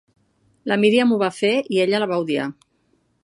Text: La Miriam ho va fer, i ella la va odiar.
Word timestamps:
La 0.71 0.77
Miriam 0.83 1.11
ho 1.11 1.19
va 1.25 1.29
fer, 1.41 1.53
i 1.77 1.81
ella 1.85 2.01
la 2.05 2.09
va 2.15 2.21
odiar. 2.27 2.49